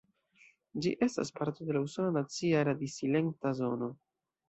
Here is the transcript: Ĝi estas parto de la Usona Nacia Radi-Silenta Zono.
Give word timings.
Ĝi 0.85 0.93
estas 1.09 1.31
parto 1.37 1.69
de 1.69 1.77
la 1.79 1.83
Usona 1.89 2.17
Nacia 2.17 2.67
Radi-Silenta 2.73 3.57
Zono. 3.65 3.97